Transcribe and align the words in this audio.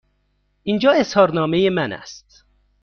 اینجا 0.63 0.91
اظهارنامه 0.91 1.69
من 1.69 1.91
است. 1.93 2.45